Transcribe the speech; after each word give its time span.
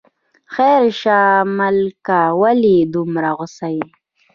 خیر 0.53 0.83
شه 1.01 1.17
ملکه، 1.57 2.19
ولې 2.41 2.77
دومره 2.93 3.29
غوسه 3.37 3.67
یې. 3.75 3.85